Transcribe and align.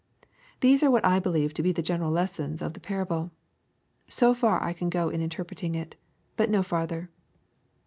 These 0.61 0.81
are 0.81 0.89
what 0.89 1.05
I 1.05 1.19
believe 1.19 1.53
to 1.53 1.61
be 1.61 1.71
the 1.71 1.83
general 1.83 2.09
lessons 2.09 2.63
of 2.63 2.73
the 2.73 2.79
parable. 2.79 3.29
So 4.07 4.33
far 4.33 4.59
I 4.63 4.73
can 4.73 4.89
go 4.89 5.09
in 5.09 5.21
interpreting 5.21 5.75
iU 5.75 5.85
but 6.35 6.49
no 6.49 6.63
further. 6.63 7.11